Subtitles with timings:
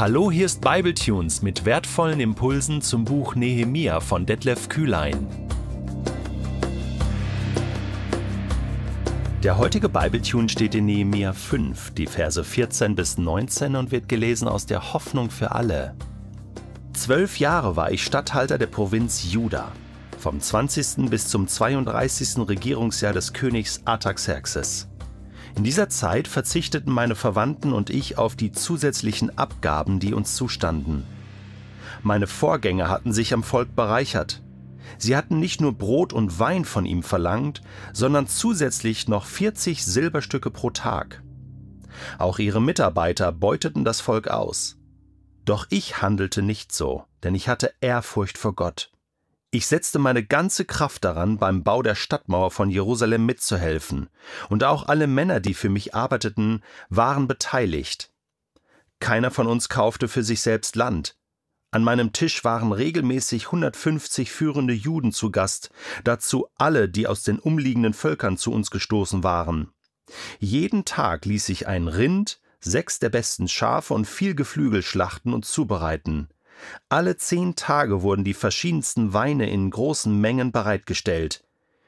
[0.00, 5.26] Hallo, hier ist Bibletunes mit wertvollen Impulsen zum Buch Nehemia von Detlef Kühlein.
[9.42, 14.48] Der heutige Bibletune steht in Nehemia 5, die Verse 14 bis 19 und wird gelesen
[14.48, 15.94] aus der Hoffnung für alle.
[16.94, 19.70] Zwölf Jahre war ich Statthalter der Provinz Juda,
[20.18, 21.10] vom 20.
[21.10, 22.48] bis zum 32.
[22.48, 24.89] Regierungsjahr des Königs Artaxerxes.
[25.56, 31.04] In dieser Zeit verzichteten meine Verwandten und ich auf die zusätzlichen Abgaben, die uns zustanden.
[32.02, 34.42] Meine Vorgänger hatten sich am Volk bereichert.
[34.98, 40.50] Sie hatten nicht nur Brot und Wein von ihm verlangt, sondern zusätzlich noch 40 Silberstücke
[40.50, 41.22] pro Tag.
[42.18, 44.76] Auch ihre Mitarbeiter beuteten das Volk aus.
[45.44, 48.90] Doch ich handelte nicht so, denn ich hatte Ehrfurcht vor Gott.
[49.52, 54.08] Ich setzte meine ganze Kraft daran, beim Bau der Stadtmauer von Jerusalem mitzuhelfen,
[54.48, 58.12] und auch alle Männer, die für mich arbeiteten, waren beteiligt.
[59.00, 61.16] Keiner von uns kaufte für sich selbst Land.
[61.72, 65.70] An meinem Tisch waren regelmäßig 150 führende Juden zu Gast,
[66.04, 69.72] dazu alle, die aus den umliegenden Völkern zu uns gestoßen waren.
[70.38, 75.44] Jeden Tag ließ ich ein Rind, sechs der besten Schafe und viel Geflügel schlachten und
[75.44, 76.28] zubereiten.
[76.88, 81.44] Alle zehn Tage wurden die verschiedensten Weine in großen Mengen bereitgestellt.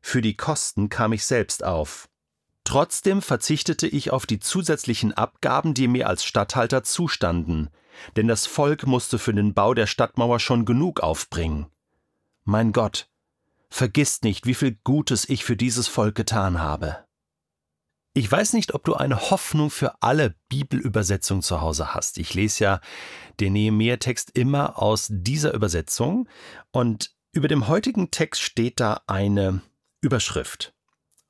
[0.00, 2.08] Für die Kosten kam ich selbst auf.
[2.64, 7.70] Trotzdem verzichtete ich auf die zusätzlichen Abgaben, die mir als Statthalter zustanden,
[8.16, 11.66] denn das Volk musste für den Bau der Stadtmauer schon genug aufbringen.
[12.44, 13.08] Mein Gott,
[13.68, 17.04] vergiss nicht, wie viel Gutes ich für dieses Volk getan habe.
[18.16, 22.16] Ich weiß nicht, ob du eine Hoffnung für alle Bibelübersetzungen zu Hause hast.
[22.16, 22.80] Ich lese ja
[23.40, 26.26] den Nehemiah-Text immer aus dieser Übersetzung
[26.72, 29.60] und über dem heutigen Text steht da eine
[30.00, 30.72] Überschrift.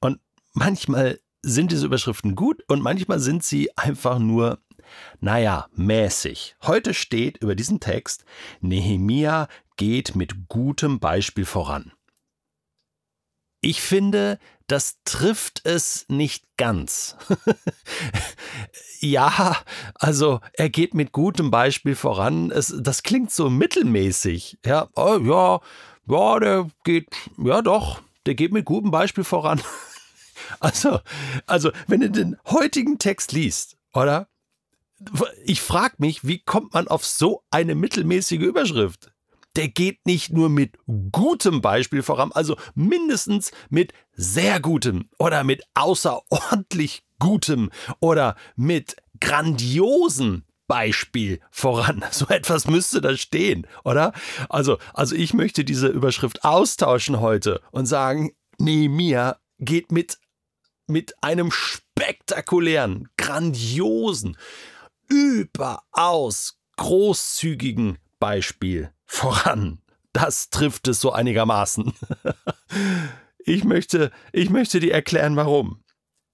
[0.00, 0.20] Und
[0.52, 4.58] manchmal sind diese Überschriften gut und manchmal sind sie einfach nur,
[5.20, 6.54] naja, mäßig.
[6.64, 8.26] Heute steht über diesen Text,
[8.60, 9.48] Nehemia
[9.78, 11.92] geht mit gutem Beispiel voran.
[13.64, 17.16] Ich finde, das trifft es nicht ganz.
[19.00, 19.56] ja,
[19.94, 22.50] also er geht mit gutem Beispiel voran.
[22.50, 24.58] Es, das klingt so mittelmäßig.
[24.66, 25.60] Ja, oh, ja,
[26.06, 27.08] ja, der geht,
[27.38, 29.62] ja doch, der geht mit gutem Beispiel voran.
[30.60, 31.00] also,
[31.46, 34.28] also, wenn du den heutigen Text liest, oder?
[35.46, 39.13] Ich frage mich, wie kommt man auf so eine mittelmäßige Überschrift?
[39.56, 40.76] Der geht nicht nur mit
[41.12, 47.70] gutem Beispiel voran, also mindestens mit sehr gutem oder mit außerordentlich gutem
[48.00, 52.04] oder mit grandiosen Beispiel voran.
[52.10, 54.12] So etwas müsste da stehen, oder?
[54.48, 60.18] Also, also ich möchte diese Überschrift austauschen heute und sagen, Nehemiah geht mit,
[60.86, 64.36] mit einem spektakulären, grandiosen,
[65.08, 69.80] überaus großzügigen Beispiel voran.
[70.12, 71.92] Das trifft es so einigermaßen.
[73.38, 75.82] ich möchte, ich möchte dir erklären, warum.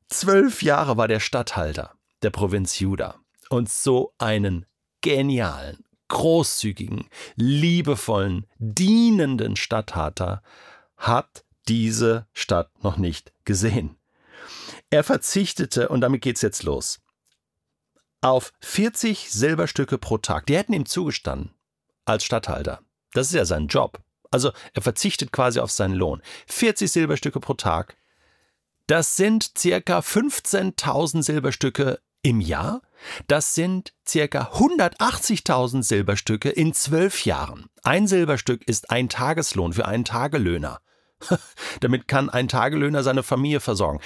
[0.09, 4.67] Zwölf Jahre war der Statthalter der Provinz Juda und so einen
[5.01, 10.43] genialen, großzügigen, liebevollen, dienenden Statthalter
[10.97, 13.97] hat diese Stadt noch nicht gesehen.
[14.91, 17.01] Er verzichtete, und damit geht's jetzt los,
[18.21, 20.47] auf 40 Silberstücke pro Tag.
[20.47, 21.55] Die hätten ihm zugestanden
[22.11, 22.81] als Statthalter.
[23.13, 24.01] Das ist ja sein Job.
[24.31, 26.23] Also er verzichtet quasi auf seinen Lohn.
[26.47, 27.97] 40 Silberstücke pro Tag.
[28.87, 32.83] Das sind circa 15.000 Silberstücke im Jahr.
[33.27, 37.67] Das sind circa 180.000 Silberstücke in zwölf Jahren.
[37.83, 40.81] Ein Silberstück ist ein Tageslohn für einen Tagelöhner.
[41.81, 44.01] Damit kann ein Tagelöhner seine Familie versorgen.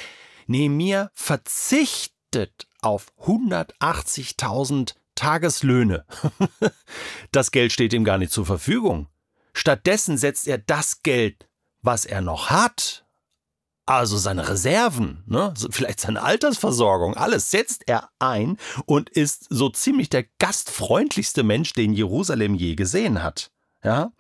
[0.47, 6.05] Nehemiah verzichtet auf 180.000 Tageslöhne.
[7.33, 9.09] das Geld steht ihm gar nicht zur Verfügung.
[9.53, 11.49] Stattdessen setzt er das Geld,
[11.83, 13.05] was er noch hat,
[13.87, 18.57] also seine Reserven, ne, vielleicht seine Altersversorgung, alles setzt er ein
[18.87, 23.51] und ist so ziemlich der gastfreundlichste Mensch, den Jerusalem je gesehen hat.
[23.83, 24.13] Ja,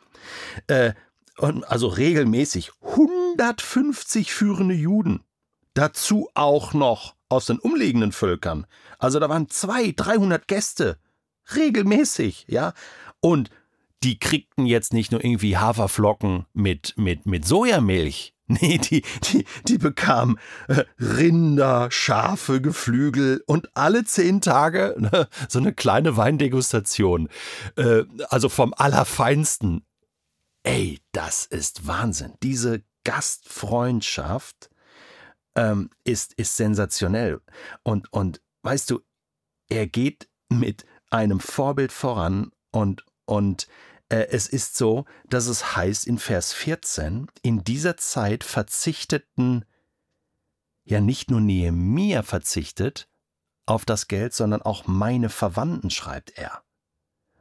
[0.66, 0.92] äh,
[1.38, 5.24] und also regelmäßig 150 führende Juden,
[5.74, 8.66] dazu auch noch aus den umliegenden Völkern.
[8.98, 10.98] Also da waren zwei, 300 Gäste.
[11.54, 12.72] Regelmäßig, ja.
[13.20, 13.50] Und
[14.02, 18.32] die kriegten jetzt nicht nur irgendwie Haferflocken mit, mit, mit Sojamilch.
[18.46, 20.38] Nee, die, die, die bekamen
[20.68, 27.30] äh, Rinder, Schafe, Geflügel und alle zehn Tage ne, so eine kleine Weindegustation.
[27.76, 29.86] Äh, also vom Allerfeinsten.
[30.62, 32.34] Ey, das ist Wahnsinn.
[32.42, 34.68] Diese Gastfreundschaft
[35.54, 37.40] ähm, ist, ist sensationell.
[37.82, 39.00] Und, und weißt du,
[39.68, 43.68] er geht mit einem Vorbild voran und, und
[44.08, 49.64] äh, es ist so, dass es heißt in Vers 14, in dieser Zeit verzichteten
[50.84, 53.08] ja nicht nur Nehemia verzichtet
[53.66, 56.62] auf das Geld, sondern auch meine Verwandten, schreibt er,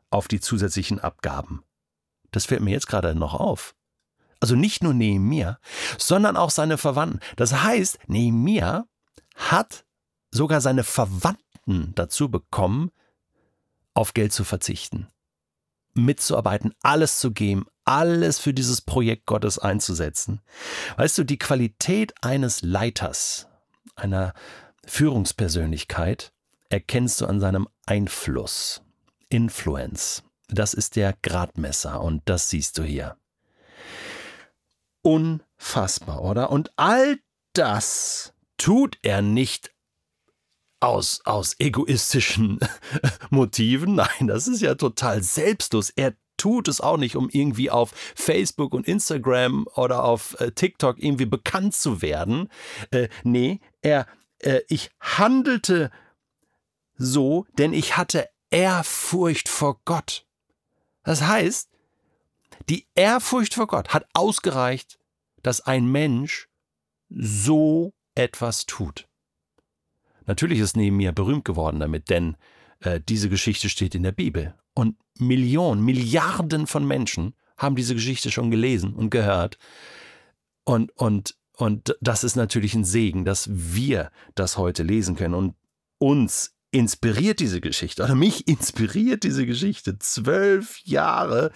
[0.09, 1.63] auf die zusätzlichen Abgaben.
[2.31, 3.75] Das fällt mir jetzt gerade noch auf.
[4.43, 5.57] Also nicht nur Nehemia,
[5.97, 7.21] sondern auch seine Verwandten.
[7.37, 8.87] Das heißt, Nehemia
[9.35, 9.85] hat
[10.31, 12.91] sogar seine Verwandten dazu bekommen,
[13.93, 15.07] auf Geld zu verzichten,
[15.93, 20.41] mitzuarbeiten, alles zu geben, alles für dieses Projekt Gottes einzusetzen.
[20.97, 23.47] Weißt du, die Qualität eines Leiters,
[23.95, 24.33] einer
[24.85, 26.33] Führungspersönlichkeit,
[26.67, 28.81] erkennst du an seinem Einfluss.
[29.29, 30.21] Influence.
[30.49, 33.15] Das ist der Gradmesser und das siehst du hier.
[35.03, 36.49] Unfassbar, oder?
[36.49, 37.19] Und all
[37.53, 39.71] das tut er nicht
[40.79, 42.59] aus, aus egoistischen
[43.29, 43.95] Motiven.
[43.95, 45.91] Nein, das ist ja total selbstlos.
[45.91, 51.01] Er tut es auch nicht, um irgendwie auf Facebook und Instagram oder auf äh, TikTok
[51.01, 52.49] irgendwie bekannt zu werden.
[52.91, 54.07] Äh, nee, er,
[54.39, 55.91] äh, ich handelte
[56.95, 60.25] so, denn ich hatte Ehrfurcht vor Gott.
[61.03, 61.69] Das heißt,
[62.69, 64.99] die Ehrfurcht vor Gott hat ausgereicht,
[65.41, 66.47] dass ein Mensch
[67.09, 69.07] so etwas tut.
[70.25, 72.37] Natürlich ist neben mir berühmt geworden damit, denn
[72.79, 74.55] äh, diese Geschichte steht in der Bibel.
[74.73, 79.57] Und Millionen, Milliarden von Menschen haben diese Geschichte schon gelesen und gehört.
[80.63, 85.55] Und, und, und das ist natürlich ein Segen, dass wir das heute lesen können und
[85.99, 89.99] uns inspiriert diese Geschichte oder mich inspiriert diese Geschichte.
[89.99, 91.51] Zwölf Jahre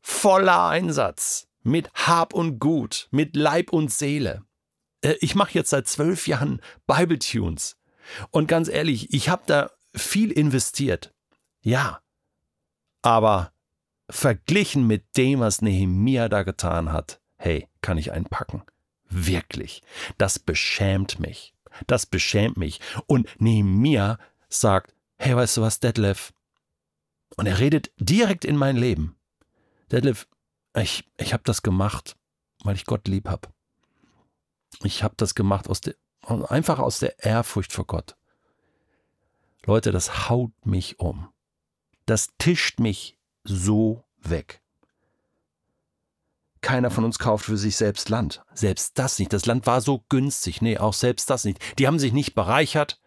[0.00, 4.44] voller Einsatz mit Hab und Gut, mit Leib und Seele.
[5.00, 7.76] Äh, ich mache jetzt seit zwölf Jahren Bible Tunes.
[8.30, 11.12] Und ganz ehrlich, ich habe da viel investiert.
[11.62, 12.00] Ja.
[13.02, 13.52] Aber
[14.10, 18.62] verglichen mit dem, was Nehemia da getan hat, hey, kann ich einpacken.
[19.08, 19.82] Wirklich.
[20.18, 21.54] Das beschämt mich.
[21.86, 22.80] Das beschämt mich.
[23.06, 24.18] Und Nehemia
[24.58, 26.32] sagt, hey, weißt du was, Detlef?
[27.36, 29.16] Und er redet direkt in mein Leben.
[29.90, 30.26] Detlef,
[30.76, 32.16] ich, ich habe das gemacht,
[32.62, 33.48] weil ich Gott lieb habe.
[34.82, 38.16] Ich habe das gemacht aus der, einfach aus der Ehrfurcht vor Gott.
[39.64, 41.28] Leute, das haut mich um.
[42.06, 44.60] Das tischt mich so weg.
[46.62, 48.42] Keiner von uns kauft für sich selbst Land.
[48.54, 49.32] Selbst das nicht.
[49.32, 50.62] Das Land war so günstig.
[50.62, 51.58] Nee, auch selbst das nicht.
[51.78, 53.00] Die haben sich nicht bereichert.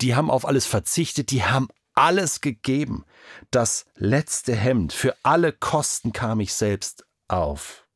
[0.00, 3.04] Die haben auf alles verzichtet, die haben alles gegeben.
[3.50, 7.86] Das letzte Hemd für alle Kosten kam ich selbst auf.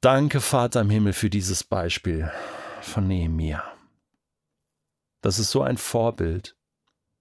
[0.00, 2.30] Danke, Vater im Himmel, für dieses Beispiel
[2.80, 3.64] von Nehemiah.
[5.20, 6.56] Das ist so ein Vorbild.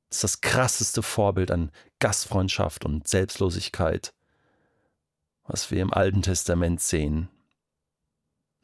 [0.09, 4.13] Das ist das krasseste Vorbild an Gastfreundschaft und Selbstlosigkeit,
[5.43, 7.29] was wir im Alten Testament sehen.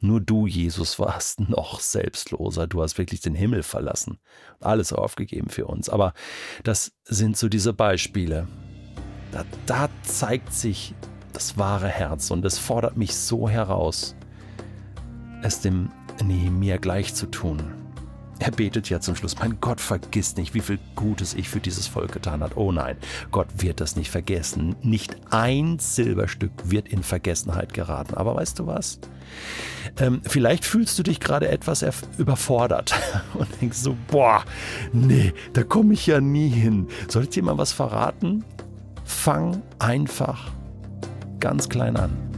[0.02, 2.66] Nur du, Jesus, warst noch selbstloser.
[2.66, 4.18] Du hast wirklich den Himmel verlassen.
[4.60, 5.88] Alles aufgegeben für uns.
[5.88, 6.12] Aber
[6.64, 8.48] das sind so diese Beispiele.
[9.30, 10.94] Da, da zeigt sich
[11.32, 14.14] das wahre Herz und es fordert mich so heraus,
[15.42, 15.90] es dem
[16.22, 17.81] Nehemiah gleich zu tun.
[18.42, 21.86] Er betet ja zum Schluss, mein Gott, vergiss nicht, wie viel Gutes ich für dieses
[21.86, 22.58] Volk getan habe.
[22.58, 22.96] Oh nein,
[23.30, 24.74] Gott wird das nicht vergessen.
[24.82, 28.14] Nicht ein Silberstück wird in Vergessenheit geraten.
[28.14, 28.98] Aber weißt du was?
[30.00, 31.84] Ähm, vielleicht fühlst du dich gerade etwas
[32.18, 32.96] überfordert
[33.34, 34.42] und denkst so, boah,
[34.92, 36.88] nee, da komme ich ja nie hin.
[37.06, 38.44] Soll ich mal was verraten?
[39.04, 40.50] Fang einfach
[41.38, 42.31] ganz klein an.